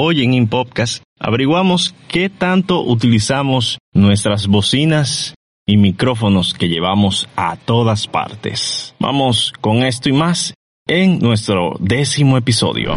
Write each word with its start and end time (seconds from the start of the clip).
Hoy 0.00 0.22
en 0.22 0.32
InPodcast 0.32 1.02
averiguamos 1.18 1.92
qué 2.06 2.30
tanto 2.30 2.82
utilizamos 2.84 3.78
nuestras 3.92 4.46
bocinas 4.46 5.34
y 5.66 5.76
micrófonos 5.76 6.54
que 6.54 6.68
llevamos 6.68 7.28
a 7.34 7.56
todas 7.56 8.06
partes. 8.06 8.94
Vamos 9.00 9.52
con 9.60 9.82
esto 9.82 10.08
y 10.08 10.12
más 10.12 10.54
en 10.86 11.18
nuestro 11.18 11.74
décimo 11.80 12.36
episodio. 12.36 12.94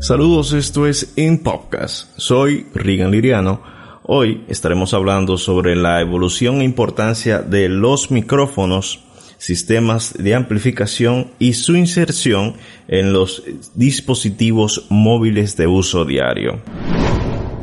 Saludos, 0.00 0.54
esto 0.54 0.86
es 0.86 1.12
InPodcast. 1.18 2.18
Soy 2.18 2.66
Regan 2.72 3.10
Liriano 3.10 3.73
Hoy 4.06 4.44
estaremos 4.48 4.92
hablando 4.92 5.38
sobre 5.38 5.74
la 5.74 6.02
evolución 6.02 6.60
e 6.60 6.64
importancia 6.64 7.38
de 7.38 7.70
los 7.70 8.10
micrófonos, 8.10 9.02
sistemas 9.38 10.12
de 10.18 10.34
amplificación 10.34 11.28
y 11.38 11.54
su 11.54 11.74
inserción 11.74 12.52
en 12.86 13.14
los 13.14 13.42
dispositivos 13.74 14.88
móviles 14.90 15.56
de 15.56 15.68
uso 15.68 16.04
diario. 16.04 16.60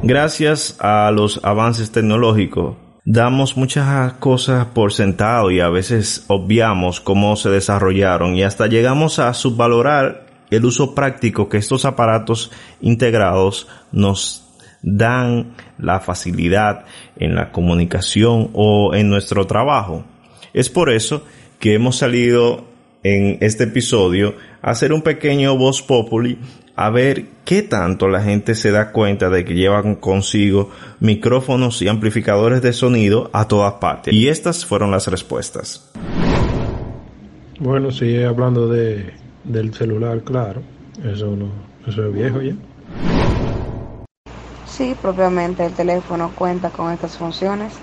Gracias 0.02 0.78
a 0.80 1.12
los 1.12 1.40
avances 1.44 1.92
tecnológicos, 1.92 2.76
damos 3.06 3.56
muchas 3.56 4.14
cosas 4.14 4.66
por 4.66 4.94
sentado 4.94 5.52
y 5.52 5.60
a 5.60 5.70
veces 5.70 6.26
obviamos 6.26 7.02
cómo 7.02 7.36
se 7.36 7.52
desarrollaron 7.52 8.36
y 8.36 8.42
hasta 8.42 8.66
llegamos 8.66 9.20
a 9.20 9.32
subvalorar 9.36 10.26
el 10.50 10.66
uso 10.66 10.96
práctico 10.96 11.50
que 11.50 11.58
estos 11.58 11.86
aparatos 11.86 12.50
integrados 12.82 13.68
nos 13.92 14.51
dan 14.82 15.54
la 15.78 16.00
facilidad 16.00 16.86
en 17.18 17.36
la 17.36 17.52
comunicación 17.52 18.50
o 18.54 18.94
en 18.96 19.10
nuestro 19.10 19.46
trabajo. 19.48 20.06
Es 20.54 20.70
por 20.70 20.90
eso 20.90 21.24
que 21.60 21.74
hemos 21.74 21.98
salido 21.98 22.66
en 23.04 23.38
este 23.42 23.66
episodio 23.66 24.36
a 24.62 24.72
hacer 24.72 24.94
un 24.94 25.02
pequeño 25.02 25.58
voz 25.58 25.82
populi 25.82 26.38
a 26.76 26.90
ver 26.90 27.26
qué 27.46 27.62
tanto 27.62 28.08
la 28.08 28.22
gente 28.22 28.56
se 28.56 28.72
da 28.72 28.92
cuenta 28.92 29.30
de 29.30 29.46
que 29.46 29.54
llevan 29.54 29.96
consigo 29.96 30.72
micrófonos 31.00 31.82
y 31.82 31.88
amplificadores 31.88 32.62
de 32.62 32.74
sonido 32.74 33.30
a 33.34 33.48
todas 33.48 33.74
partes. 33.74 34.14
Y 34.14 34.30
estas 34.30 34.66
fueron 34.66 34.92
las 34.92 35.08
respuestas. 35.08 35.92
Bueno, 37.60 37.92
sigue 37.92 38.26
hablando 38.26 38.68
de, 38.68 39.12
del 39.44 39.74
celular, 39.74 40.22
claro. 40.24 40.64
Eso 41.04 41.38
es 41.88 42.14
viejo 42.14 42.42
ya. 42.42 42.56
Sí, 44.72 44.96
propiamente 45.02 45.66
el 45.66 45.74
teléfono 45.74 46.32
cuenta 46.34 46.70
con 46.70 46.94
estas 46.94 47.18
funciones. 47.18 47.74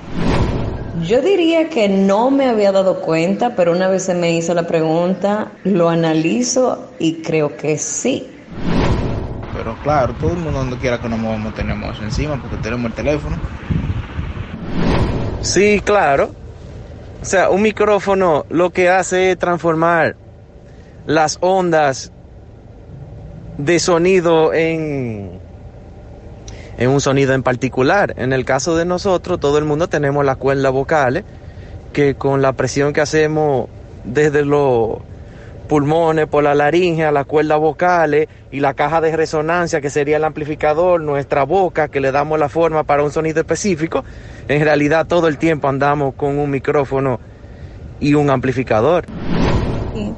Yo 1.03 1.21
diría 1.21 1.69
que 1.69 1.87
no 1.87 2.31
me 2.31 2.47
había 2.49 2.73
dado 2.73 3.03
cuenta, 3.03 3.55
pero 3.55 3.73
una 3.73 3.89
vez 3.89 4.05
se 4.05 4.15
me 4.15 4.33
hizo 4.33 4.55
la 4.55 4.67
pregunta, 4.67 5.53
lo 5.65 5.91
analizo 5.91 6.95
y 6.99 7.23
creo 7.23 7.59
que 7.59 7.77
sí. 7.77 8.27
Pero 9.55 9.77
claro, 9.83 10.15
todo 10.15 10.31
el 10.31 10.39
mundo 10.39 10.61
donde 10.61 10.79
quiera 10.79 10.99
que 10.99 11.11
nos 11.11 11.19
movamos 11.19 11.55
tenemos 11.55 12.01
encima 12.01 12.41
porque 12.41 12.57
tenemos 12.57 12.87
el 12.87 12.95
teléfono. 12.95 13.37
Sí, 15.43 15.83
claro. 15.85 16.31
O 17.21 17.25
sea, 17.25 17.51
un 17.51 17.61
micrófono 17.61 18.47
lo 18.49 18.71
que 18.71 18.89
hace 18.89 19.33
es 19.33 19.39
transformar 19.39 20.17
las 21.05 21.37
ondas 21.43 22.13
de 23.59 23.79
sonido 23.79 24.55
en 24.55 25.48
en 26.79 26.91
un 26.91 27.01
sonido 27.01 27.35
en 27.35 27.43
particular. 27.43 28.15
En 28.17 28.33
el 28.33 28.45
caso 28.45 28.77
de 28.77 28.85
nosotros, 28.85 29.39
todo 29.39 29.59
el 29.59 29.65
mundo 29.65 29.89
tenemos 29.89 30.25
las 30.25 30.37
cuerdas 30.37 30.73
vocales 30.73 31.25
que 31.93 32.15
con 32.15 32.41
la 32.41 32.53
presión 32.53 32.93
que 32.93 33.01
hacemos 33.01 33.69
desde 34.05 34.45
los 34.45 34.99
pulmones, 35.69 36.27
por 36.29 36.45
la 36.45 36.55
laringe, 36.55 37.05
a 37.05 37.13
las 37.13 37.27
cuerdas 37.27 37.59
vocales 37.59 38.29
y 38.51 38.61
la 38.61 38.75
caja 38.75 39.01
de 39.01 39.15
resonancia 39.15 39.81
que 39.81 39.91
sería 39.91 40.17
el 40.17 40.25
amplificador, 40.25 41.01
nuestra 41.01 41.45
boca 41.45 41.89
que 41.89 42.01
le 42.01 42.11
damos 42.11 42.39
la 42.39 42.49
forma 42.49 42.85
para 42.85 43.03
un 43.03 43.11
sonido 43.11 43.41
específico, 43.41 44.05
en 44.47 44.63
realidad 44.63 45.07
todo 45.07 45.29
el 45.29 45.37
tiempo 45.37 45.69
andamos 45.69 46.15
con 46.15 46.39
un 46.39 46.51
micrófono 46.51 47.21
y 48.01 48.15
un 48.15 48.31
amplificador. 48.31 49.05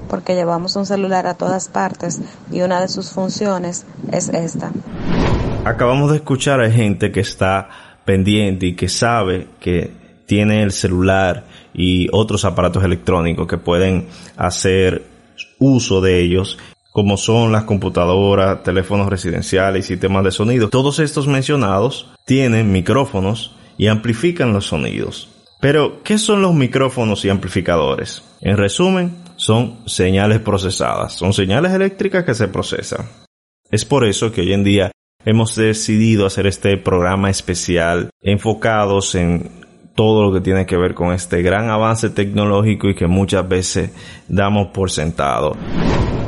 porque 0.08 0.34
llevamos 0.34 0.76
un 0.76 0.84
celular 0.84 1.26
a 1.26 1.34
todas 1.34 1.68
partes 1.68 2.20
y 2.50 2.60
una 2.60 2.80
de 2.80 2.88
sus 2.88 3.10
funciones 3.10 3.86
es 4.12 4.28
esta 4.28 4.70
acabamos 5.64 6.10
de 6.10 6.18
escuchar 6.18 6.60
a 6.60 6.70
gente 6.70 7.12
que 7.12 7.20
está 7.20 7.68
pendiente 8.04 8.66
y 8.66 8.74
que 8.74 8.88
sabe 8.88 9.48
que 9.60 9.90
tiene 10.26 10.62
el 10.62 10.72
celular 10.72 11.44
y 11.74 12.08
otros 12.12 12.44
aparatos 12.44 12.84
electrónicos 12.84 13.46
que 13.46 13.58
pueden 13.58 14.06
hacer 14.36 15.04
uso 15.58 16.00
de 16.00 16.20
ellos 16.20 16.58
como 16.92 17.16
son 17.16 17.52
las 17.52 17.64
computadoras, 17.64 18.62
teléfonos 18.64 19.08
residenciales 19.08 19.84
y 19.84 19.88
sistemas 19.88 20.24
de 20.24 20.32
sonido. 20.32 20.68
Todos 20.70 20.98
estos 20.98 21.28
mencionados 21.28 22.10
tienen 22.26 22.72
micrófonos 22.72 23.54
y 23.78 23.86
amplifican 23.86 24.52
los 24.52 24.66
sonidos. 24.66 25.28
Pero, 25.60 26.02
¿qué 26.02 26.18
son 26.18 26.42
los 26.42 26.54
micrófonos 26.54 27.24
y 27.24 27.28
amplificadores? 27.28 28.24
En 28.40 28.56
resumen, 28.56 29.16
son 29.36 29.78
señales 29.86 30.40
procesadas, 30.40 31.12
son 31.12 31.32
señales 31.32 31.72
eléctricas 31.72 32.24
que 32.24 32.34
se 32.34 32.48
procesan. 32.48 33.08
Es 33.70 33.84
por 33.84 34.04
eso 34.04 34.32
que 34.32 34.40
hoy 34.40 34.52
en 34.52 34.64
día 34.64 34.90
hemos 35.24 35.54
decidido 35.54 36.26
hacer 36.26 36.46
este 36.46 36.76
programa 36.76 37.30
especial 37.30 38.10
enfocados 38.22 39.14
en 39.14 39.50
todo 39.94 40.24
lo 40.24 40.32
que 40.32 40.40
tiene 40.40 40.66
que 40.66 40.76
ver 40.76 40.94
con 40.94 41.12
este 41.12 41.42
gran 41.42 41.68
avance 41.68 42.10
tecnológico 42.10 42.88
y 42.88 42.94
que 42.94 43.06
muchas 43.06 43.46
veces 43.48 43.90
damos 44.28 44.68
por 44.68 44.90
sentado. 44.90 45.56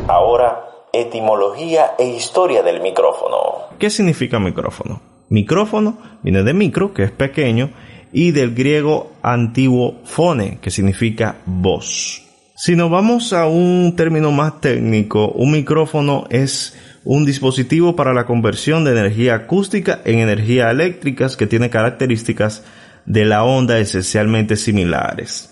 Ahora, 0.08 0.64
etimología 0.92 1.94
e 1.98 2.06
historia 2.06 2.62
del 2.62 2.82
micrófono. 2.82 3.36
¿Qué 3.78 3.88
significa 3.88 4.38
micrófono? 4.38 5.00
Micrófono 5.30 5.96
viene 6.22 6.42
de 6.42 6.52
micro, 6.52 6.92
que 6.92 7.04
es 7.04 7.10
pequeño, 7.10 7.70
y 8.12 8.32
del 8.32 8.54
griego 8.54 9.12
antiguo 9.22 10.00
fone, 10.04 10.58
que 10.60 10.70
significa 10.70 11.36
voz. 11.46 12.22
Si 12.54 12.76
nos 12.76 12.90
vamos 12.90 13.32
a 13.32 13.46
un 13.46 13.94
término 13.96 14.30
más 14.30 14.60
técnico, 14.60 15.28
un 15.30 15.52
micrófono 15.52 16.26
es 16.28 16.76
un 17.04 17.24
dispositivo 17.24 17.96
para 17.96 18.14
la 18.14 18.26
conversión 18.26 18.84
de 18.84 18.92
energía 18.92 19.34
acústica 19.34 20.00
en 20.04 20.18
energía 20.18 20.70
eléctrica 20.70 21.28
que 21.36 21.46
tiene 21.46 21.70
características 21.70 22.64
de 23.06 23.24
la 23.24 23.44
onda 23.44 23.78
esencialmente 23.78 24.56
similares. 24.56 25.48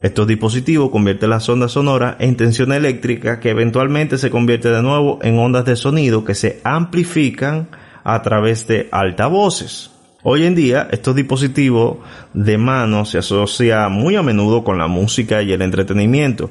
Estos 0.00 0.28
dispositivos 0.28 0.90
convierten 0.90 1.30
las 1.30 1.48
ondas 1.48 1.72
sonoras 1.72 2.16
en 2.20 2.36
tensión 2.36 2.72
eléctrica 2.72 3.40
que 3.40 3.50
eventualmente 3.50 4.16
se 4.16 4.30
convierte 4.30 4.70
de 4.70 4.82
nuevo 4.82 5.18
en 5.22 5.38
ondas 5.38 5.64
de 5.64 5.74
sonido 5.74 6.24
que 6.24 6.34
se 6.34 6.60
amplifican 6.62 7.68
a 8.04 8.22
través 8.22 8.66
de 8.68 8.88
altavoces. 8.92 9.90
Hoy 10.22 10.44
en 10.44 10.54
día, 10.54 10.88
estos 10.90 11.14
dispositivos 11.14 11.98
de 12.32 12.58
mano 12.58 13.04
se 13.04 13.18
asocian 13.18 13.92
muy 13.92 14.16
a 14.16 14.22
menudo 14.22 14.62
con 14.62 14.78
la 14.78 14.86
música 14.86 15.42
y 15.42 15.52
el 15.52 15.62
entretenimiento, 15.62 16.50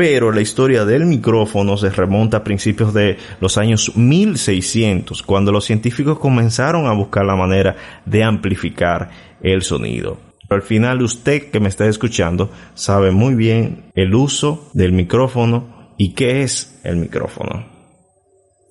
pero 0.00 0.32
la 0.32 0.40
historia 0.40 0.86
del 0.86 1.04
micrófono 1.04 1.76
se 1.76 1.90
remonta 1.90 2.38
a 2.38 2.42
principios 2.42 2.94
de 2.94 3.18
los 3.38 3.58
años 3.58 3.94
1600, 3.96 5.22
cuando 5.22 5.52
los 5.52 5.66
científicos 5.66 6.18
comenzaron 6.18 6.86
a 6.86 6.94
buscar 6.94 7.26
la 7.26 7.36
manera 7.36 7.76
de 8.06 8.24
amplificar 8.24 9.10
el 9.42 9.60
sonido. 9.60 10.16
Pero 10.48 10.62
al 10.62 10.66
final 10.66 11.02
usted 11.02 11.50
que 11.50 11.60
me 11.60 11.68
está 11.68 11.86
escuchando 11.86 12.50
sabe 12.72 13.10
muy 13.10 13.34
bien 13.34 13.90
el 13.94 14.14
uso 14.14 14.70
del 14.72 14.92
micrófono 14.92 15.92
y 15.98 16.14
qué 16.14 16.44
es 16.44 16.80
el 16.82 16.96
micrófono. 16.96 17.66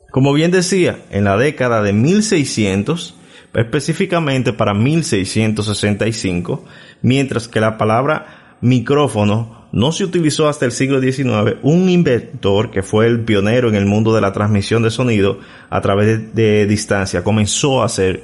Como 0.10 0.34
bien 0.34 0.50
decía, 0.50 0.98
en 1.12 1.26
la 1.26 1.38
década 1.38 1.84
de 1.84 1.94
1600, 1.94 3.14
específicamente 3.54 4.52
para 4.52 4.74
1665, 4.74 6.66
mientras 7.04 7.48
que 7.48 7.60
la 7.60 7.78
palabra 7.78 8.58
micrófono 8.62 9.59
no 9.72 9.92
se 9.92 10.04
utilizó 10.04 10.48
hasta 10.48 10.66
el 10.66 10.72
siglo 10.72 11.00
XIX 11.00 11.58
un 11.62 11.90
inventor 11.90 12.72
que 12.72 12.82
fue 12.82 13.08
el 13.08 13.22
pionero 13.22 13.70
en 13.70 13.76
el 13.76 13.86
mundo 13.86 14.14
de 14.14 14.22
la 14.22 14.34
transmisión 14.34 14.84
de 14.84 14.92
sonido 14.92 15.40
a 15.70 15.82
través 15.82 16.34
de, 16.34 16.66
distancia. 16.66 17.24
Comenzó 17.24 17.82
a 17.82 17.86
hacer 17.86 18.24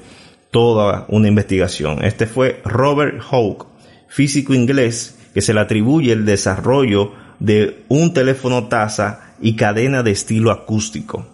toda 0.51 1.05
una 1.09 1.27
investigación. 1.27 2.03
Este 2.03 2.25
fue 2.25 2.61
Robert 2.65 3.21
Hooke, 3.21 3.67
físico 4.07 4.53
inglés, 4.53 5.17
que 5.33 5.41
se 5.41 5.53
le 5.53 5.59
atribuye 5.59 6.13
el 6.13 6.25
desarrollo 6.25 7.11
de 7.39 7.83
un 7.89 8.13
teléfono 8.13 8.67
taza 8.67 9.35
y 9.41 9.55
cadena 9.55 10.01
de 10.01 10.11
estilo 10.11 10.51
acústico. 10.51 11.27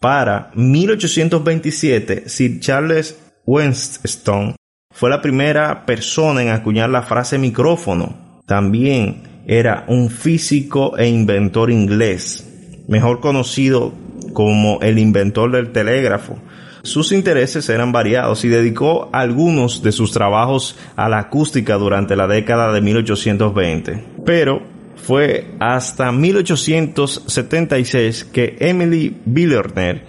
Para 0.00 0.50
1827, 0.54 2.28
Sir 2.28 2.60
Charles 2.60 3.18
Weston 3.44 4.56
fue 4.90 5.10
la 5.10 5.20
primera 5.20 5.84
persona 5.86 6.42
en 6.42 6.48
acuñar 6.48 6.90
la 6.90 7.02
frase 7.02 7.38
micrófono. 7.38 8.31
También 8.52 9.22
era 9.46 9.86
un 9.88 10.10
físico 10.10 10.98
e 10.98 11.08
inventor 11.08 11.70
inglés, 11.70 12.46
mejor 12.86 13.20
conocido 13.20 13.94
como 14.34 14.82
el 14.82 14.98
inventor 14.98 15.52
del 15.52 15.72
telégrafo. 15.72 16.36
Sus 16.82 17.12
intereses 17.12 17.66
eran 17.70 17.92
variados 17.92 18.44
y 18.44 18.48
dedicó 18.48 19.08
algunos 19.14 19.82
de 19.82 19.90
sus 19.90 20.12
trabajos 20.12 20.78
a 20.96 21.08
la 21.08 21.20
acústica 21.20 21.76
durante 21.76 22.14
la 22.14 22.26
década 22.26 22.74
de 22.74 22.82
1820. 22.82 24.04
Pero 24.26 24.60
fue 24.96 25.54
hasta 25.58 26.12
1876 26.12 28.24
que 28.24 28.58
Emily 28.60 29.16
Billerner, 29.24 30.04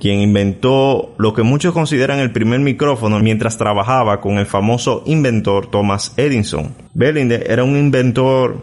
quien 0.00 0.20
inventó 0.20 1.14
lo 1.18 1.32
que 1.32 1.42
muchos 1.42 1.72
consideran 1.72 2.18
el 2.18 2.32
primer 2.32 2.60
micrófono 2.60 3.18
mientras 3.20 3.58
trabajaba 3.58 4.20
con 4.20 4.38
el 4.38 4.46
famoso 4.46 5.02
inventor 5.06 5.70
Thomas 5.70 6.12
Edison. 6.16 6.74
Bellinde 6.94 7.44
era 7.48 7.64
un 7.64 7.76
inventor 7.76 8.56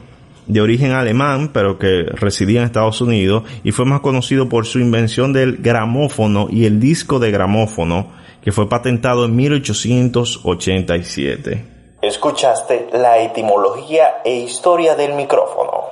de 0.48 0.62
origen 0.62 0.92
alemán, 0.92 1.52
pero 1.54 1.78
que 1.80 2.04
residía 2.04 2.62
en 2.62 2.66
Estados 2.66 3.02
Unidos 3.02 3.44
y 3.64 3.72
fue 3.72 3.86
más 3.86 4.02
conocido 4.02 4.50
por 4.50 4.66
su 4.66 4.80
invención 4.80 5.32
del 5.34 5.58
gramófono 5.58 6.48
y 6.50 6.66
el 6.66 6.80
disco 6.80 7.20
de 7.20 7.30
gramófono, 7.32 8.08
que 8.42 8.52
fue 8.52 8.68
patentado 8.68 9.26
en 9.26 9.36
1887. 9.36 11.66
Escuchaste 12.02 12.88
la 12.92 13.20
etimología 13.20 14.16
e 14.26 14.34
historia 14.36 14.96
del 14.96 15.14
micrófono. 15.14 15.83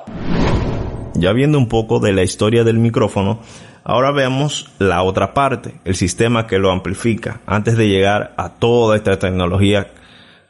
Ya 1.21 1.33
viendo 1.33 1.59
un 1.59 1.68
poco 1.68 2.00
de 2.00 2.13
la 2.13 2.23
historia 2.23 2.63
del 2.63 2.79
micrófono, 2.79 3.41
ahora 3.83 4.09
veamos 4.09 4.71
la 4.79 5.03
otra 5.03 5.35
parte, 5.35 5.75
el 5.85 5.94
sistema 5.94 6.47
que 6.47 6.57
lo 6.57 6.71
amplifica, 6.71 7.41
antes 7.45 7.77
de 7.77 7.88
llegar 7.88 8.33
a 8.38 8.56
toda 8.56 8.95
esta 8.95 9.19
tecnología 9.19 9.91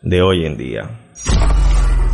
de 0.01 0.21
hoy 0.21 0.45
en 0.45 0.56
día. 0.56 0.89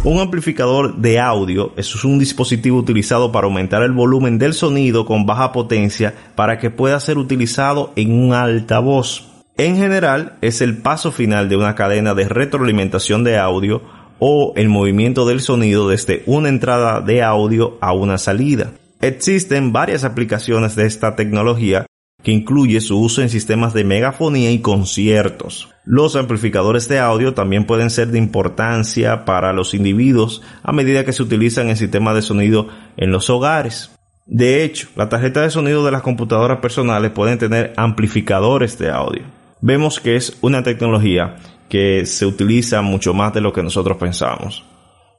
Un 0.04 0.20
amplificador 0.20 0.96
de 0.98 1.20
audio 1.20 1.74
es 1.78 2.04
un 2.04 2.18
dispositivo 2.18 2.80
utilizado 2.80 3.32
para 3.32 3.46
aumentar 3.46 3.84
el 3.84 3.92
volumen 3.92 4.40
del 4.40 4.56
sonido 4.56 5.06
con 5.06 5.28
baja 5.28 5.52
potencia 5.52 6.16
para 6.34 6.58
que 6.58 6.72
pueda 6.72 7.00
ser 7.00 7.20
utilizado 7.20 7.94
en 7.96 8.12
un 8.12 8.34
altavoz. 8.34 9.28
En 9.58 9.78
general 9.78 10.38
es 10.42 10.62
el 10.62 10.80
paso 10.80 11.12
final 11.12 11.48
de 11.48 11.58
una 11.58 11.76
cadena 11.76 12.16
de 12.16 12.28
retroalimentación 12.28 13.24
de 13.24 13.38
audio 13.38 13.84
o 14.20 14.54
el 14.56 14.70
movimiento 14.70 15.26
del 15.26 15.42
sonido 15.42 15.88
desde 15.88 16.24
una 16.26 16.50
entrada 16.50 17.02
de 17.02 17.24
audio 17.24 17.78
a 17.82 17.94
una 17.94 18.18
salida. 18.18 18.72
Existen 19.02 19.74
varias 19.74 20.04
aplicaciones 20.04 20.76
de 20.76 20.86
esta 20.86 21.16
tecnología 21.16 21.86
que 22.24 22.32
incluye 22.32 22.82
su 22.82 23.00
uso 23.00 23.22
en 23.22 23.30
sistemas 23.30 23.74
de 23.74 23.84
megafonía 23.84 24.52
y 24.52 24.60
conciertos. 24.60 25.70
Los 25.86 26.16
amplificadores 26.16 26.90
de 26.90 27.00
audio 27.00 27.34
también 27.34 27.66
pueden 27.66 27.90
ser 27.90 28.08
de 28.08 28.18
importancia 28.18 29.24
para 29.24 29.54
los 29.54 29.74
individuos 29.74 30.42
a 30.64 30.74
medida 30.74 31.06
que 31.06 31.14
se 31.14 31.24
utilizan 31.24 31.70
en 31.70 31.78
sistemas 31.78 32.16
de 32.16 32.22
sonido 32.24 32.68
en 32.98 33.12
los 33.12 33.30
hogares. 33.30 33.92
De 34.26 34.64
hecho, 34.64 34.90
la 34.96 35.08
tarjeta 35.08 35.42
de 35.42 35.52
sonido 35.52 35.86
de 35.86 35.92
las 35.92 36.02
computadoras 36.02 36.60
personales 36.60 37.12
pueden 37.12 37.38
tener 37.38 37.72
amplificadores 37.78 38.78
de 38.78 38.90
audio. 38.90 39.24
Vemos 39.62 40.02
que 40.02 40.18
es 40.18 40.38
una 40.42 40.64
tecnología 40.64 41.38
que 41.70 42.06
se 42.06 42.26
utiliza 42.26 42.82
mucho 42.82 43.14
más 43.14 43.34
de 43.34 43.42
lo 43.42 43.54
que 43.54 43.64
nosotros 43.64 43.98
pensamos. 43.98 44.64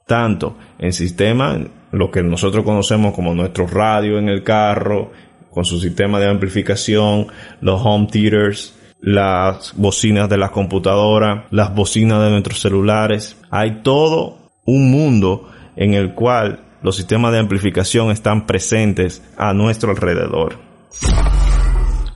Tanto 0.05 0.57
en 0.79 0.93
sistemas, 0.93 1.59
lo 1.91 2.09
que 2.09 2.23
nosotros 2.23 2.63
conocemos 2.63 3.13
como 3.13 3.33
nuestro 3.35 3.67
radio 3.67 4.17
en 4.17 4.29
el 4.29 4.43
carro, 4.43 5.11
con 5.51 5.65
su 5.65 5.79
sistema 5.79 6.19
de 6.19 6.29
amplificación, 6.29 7.27
los 7.61 7.81
home 7.83 8.07
theaters, 8.11 8.75
las 9.01 9.73
bocinas 9.75 10.29
de 10.29 10.37
las 10.37 10.51
computadoras, 10.51 11.45
las 11.51 11.73
bocinas 11.73 12.21
de 12.23 12.31
nuestros 12.31 12.59
celulares. 12.59 13.37
Hay 13.49 13.81
todo 13.81 14.37
un 14.65 14.91
mundo 14.91 15.49
en 15.75 15.93
el 15.93 16.13
cual 16.13 16.59
los 16.81 16.95
sistemas 16.95 17.31
de 17.31 17.39
amplificación 17.39 18.11
están 18.11 18.45
presentes 18.45 19.23
a 19.37 19.53
nuestro 19.53 19.91
alrededor. 19.91 20.57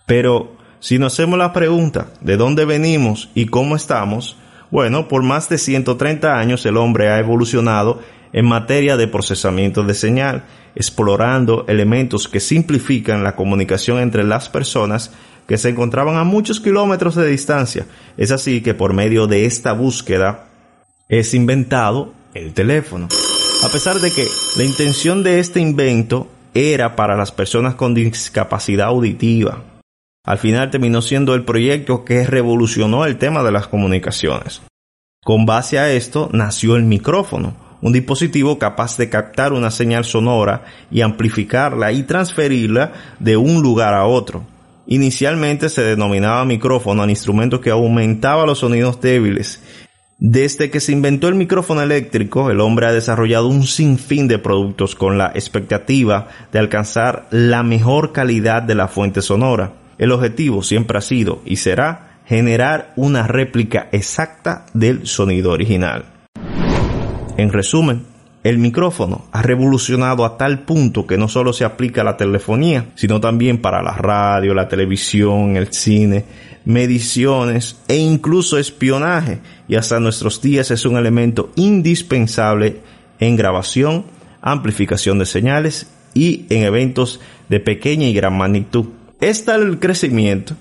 Pero 0.05 0.57
si 0.83 0.99
nos 0.99 1.13
hacemos 1.13 1.39
la 1.39 1.53
pregunta 1.53 2.07
de 2.19 2.35
dónde 2.35 2.65
venimos 2.65 3.29
y 3.33 3.45
cómo 3.45 3.77
estamos, 3.77 4.35
bueno, 4.69 5.07
por 5.07 5.23
más 5.23 5.47
de 5.47 5.57
130 5.57 6.37
años 6.37 6.65
el 6.65 6.75
hombre 6.75 7.07
ha 7.07 7.19
evolucionado 7.19 8.01
en 8.33 8.45
materia 8.45 8.97
de 8.97 9.07
procesamiento 9.07 9.83
de 9.83 9.93
señal, 9.93 10.43
explorando 10.75 11.63
elementos 11.69 12.27
que 12.27 12.41
simplifican 12.41 13.23
la 13.23 13.37
comunicación 13.37 13.99
entre 13.99 14.25
las 14.25 14.49
personas 14.49 15.13
que 15.47 15.57
se 15.57 15.69
encontraban 15.69 16.17
a 16.17 16.25
muchos 16.25 16.59
kilómetros 16.59 17.15
de 17.15 17.29
distancia. 17.29 17.85
Es 18.17 18.31
así 18.31 18.59
que 18.59 18.73
por 18.73 18.91
medio 18.91 19.25
de 19.25 19.45
esta 19.45 19.71
búsqueda 19.71 20.47
es 21.07 21.33
inventado 21.33 22.13
el 22.33 22.51
teléfono. 22.53 23.07
A 23.63 23.69
pesar 23.69 24.01
de 24.01 24.11
que 24.11 24.27
la 24.57 24.65
intención 24.65 25.23
de 25.23 25.39
este 25.39 25.61
invento 25.61 26.27
era 26.53 26.97
para 26.97 27.15
las 27.15 27.31
personas 27.31 27.75
con 27.75 27.93
discapacidad 27.93 28.87
auditiva, 28.87 29.63
al 30.25 30.37
final 30.37 30.71
terminó 30.71 31.01
siendo 31.01 31.35
el 31.35 31.43
proyecto 31.43 32.05
que 32.05 32.25
revolucionó 32.25 33.05
el 33.05 33.17
tema 33.17 33.43
de 33.43 33.51
las 33.51 33.67
comunicaciones. 33.67 34.61
Con 35.23 35.45
base 35.45 35.79
a 35.79 35.91
esto 35.91 36.29
nació 36.31 36.75
el 36.75 36.83
micrófono, 36.83 37.55
un 37.81 37.91
dispositivo 37.91 38.57
capaz 38.57 38.95
de 38.97 39.09
captar 39.09 39.51
una 39.51 39.69
señal 39.69 40.05
sonora 40.05 40.63
y 40.89 41.01
amplificarla 41.01 41.91
y 41.91 42.03
transferirla 42.03 42.93
de 43.19 43.35
un 43.35 43.61
lugar 43.61 43.93
a 43.93 44.05
otro. 44.05 44.45
Inicialmente 44.87 45.67
se 45.69 45.81
denominaba 45.81 46.45
micrófono 46.45 47.03
al 47.03 47.09
instrumento 47.09 47.59
que 47.59 47.71
aumentaba 47.71 48.45
los 48.45 48.59
sonidos 48.59 49.01
débiles. 49.01 49.61
Desde 50.19 50.69
que 50.69 50.79
se 50.79 50.93
inventó 50.93 51.27
el 51.27 51.35
micrófono 51.35 51.81
eléctrico, 51.81 52.49
el 52.49 52.61
hombre 52.61 52.85
ha 52.85 52.93
desarrollado 52.93 53.47
un 53.47 53.65
sinfín 53.67 54.29
de 54.29 54.39
productos 54.39 54.95
con 54.95 55.17
la 55.17 55.31
expectativa 55.35 56.29
de 56.53 56.59
alcanzar 56.59 57.27
la 57.31 57.63
mejor 57.63 58.13
calidad 58.13 58.63
de 58.63 58.75
la 58.75 58.87
fuente 58.87 59.21
sonora. 59.21 59.82
El 59.97 60.11
objetivo 60.11 60.63
siempre 60.63 60.97
ha 60.97 61.01
sido 61.01 61.41
y 61.45 61.57
será 61.57 62.19
generar 62.25 62.93
una 62.95 63.27
réplica 63.27 63.89
exacta 63.91 64.65
del 64.73 65.07
sonido 65.07 65.51
original. 65.51 66.05
En 67.37 67.51
resumen, 67.51 68.05
el 68.43 68.57
micrófono 68.57 69.25
ha 69.31 69.41
revolucionado 69.41 70.25
a 70.25 70.37
tal 70.37 70.59
punto 70.59 71.07
que 71.07 71.17
no 71.17 71.29
solo 71.29 71.53
se 71.53 71.63
aplica 71.63 72.01
a 72.01 72.03
la 72.03 72.17
telefonía, 72.17 72.87
sino 72.95 73.21
también 73.21 73.59
para 73.59 73.81
la 73.81 73.93
radio, 73.93 74.53
la 74.53 74.67
televisión, 74.67 75.55
el 75.55 75.71
cine, 75.71 76.25
mediciones 76.65 77.79
e 77.87 77.95
incluso 77.95 78.57
espionaje. 78.57 79.39
Y 79.69 79.75
hasta 79.75 79.99
nuestros 79.99 80.41
días 80.41 80.71
es 80.71 80.85
un 80.85 80.97
elemento 80.97 81.51
indispensable 81.55 82.81
en 83.19 83.37
grabación, 83.37 84.05
amplificación 84.41 85.19
de 85.19 85.25
señales 85.25 85.87
y 86.13 86.45
en 86.49 86.63
eventos 86.63 87.21
de 87.47 87.61
pequeña 87.61 88.07
y 88.07 88.13
gran 88.13 88.37
magnitud. 88.37 88.87
Es 89.23 89.45
tal 89.45 89.61
el 89.61 89.79
crecimiento 89.79 90.53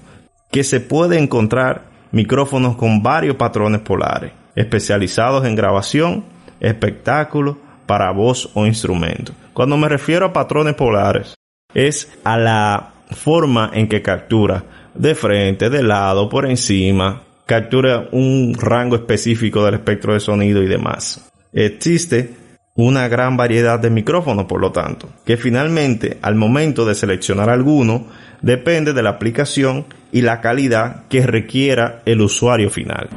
que 0.52 0.62
se 0.62 0.78
puede 0.78 1.18
encontrar 1.18 1.82
micrófonos 2.12 2.76
con 2.76 3.02
varios 3.02 3.34
patrones 3.34 3.80
polares, 3.80 4.30
especializados 4.54 5.44
en 5.44 5.56
grabación, 5.56 6.24
espectáculo, 6.60 7.58
para 7.86 8.12
voz 8.12 8.50
o 8.54 8.64
instrumento. 8.64 9.32
Cuando 9.52 9.76
me 9.76 9.88
refiero 9.88 10.26
a 10.26 10.32
patrones 10.32 10.74
polares, 10.74 11.34
es 11.74 12.08
a 12.22 12.38
la 12.38 12.92
forma 13.10 13.68
en 13.74 13.88
que 13.88 14.00
captura 14.00 14.62
de 14.94 15.16
frente, 15.16 15.68
de 15.68 15.82
lado, 15.82 16.28
por 16.28 16.46
encima, 16.46 17.20
captura 17.46 18.10
un 18.12 18.54
rango 18.56 18.94
específico 18.94 19.64
del 19.64 19.74
espectro 19.74 20.14
de 20.14 20.20
sonido 20.20 20.62
y 20.62 20.68
demás. 20.68 21.28
Existe 21.52 22.32
una 22.74 23.08
gran 23.08 23.36
variedad 23.36 23.78
de 23.78 23.90
micrófonos, 23.90 24.46
por 24.46 24.60
lo 24.60 24.72
tanto, 24.72 25.08
que 25.24 25.36
finalmente 25.36 26.18
al 26.22 26.36
momento 26.36 26.86
de 26.86 26.94
seleccionar 26.94 27.50
alguno 27.50 28.06
depende 28.40 28.92
de 28.92 29.02
la 29.02 29.10
aplicación 29.10 29.86
y 30.10 30.22
la 30.22 30.40
calidad 30.40 31.04
que 31.08 31.26
requiera 31.26 32.02
el 32.06 32.20
usuario 32.20 32.70
final. 32.70 33.08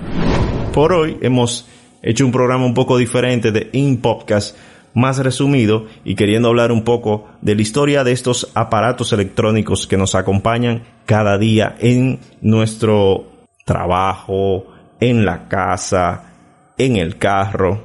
Por 0.73 0.91
hoy 0.93 1.17
hemos 1.21 1.67
He 2.05 2.11
hecho 2.11 2.23
un 2.23 2.31
programa 2.31 2.67
un 2.67 2.75
poco 2.75 2.99
diferente 2.99 3.51
de 3.51 3.71
In 3.73 3.99
Podcast, 3.99 4.55
más 4.93 5.17
resumido 5.17 5.87
y 6.03 6.13
queriendo 6.13 6.49
hablar 6.49 6.71
un 6.71 6.83
poco 6.83 7.27
de 7.41 7.55
la 7.55 7.63
historia 7.63 8.03
de 8.03 8.11
estos 8.11 8.51
aparatos 8.53 9.11
electrónicos 9.11 9.87
que 9.87 9.97
nos 9.97 10.13
acompañan 10.13 10.83
cada 11.07 11.39
día 11.39 11.75
en 11.79 12.19
nuestro 12.41 13.25
trabajo, 13.65 14.67
en 14.99 15.25
la 15.25 15.47
casa, 15.47 16.35
en 16.77 16.97
el 16.97 17.17
carro, 17.17 17.81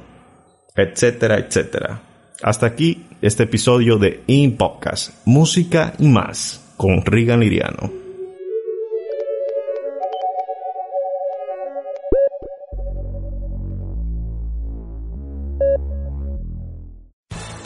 etcétera, 0.75 1.37
etcétera. 1.37 2.01
Hasta 2.41 2.65
aquí 2.65 3.05
este 3.21 3.43
episodio 3.43 3.97
de 3.97 4.23
In 4.27 4.57
Podcast, 4.57 5.11
música 5.25 5.93
y 5.99 6.07
más, 6.07 6.73
con 6.75 7.05
Rigan 7.05 7.39
Liriano. 7.39 8.00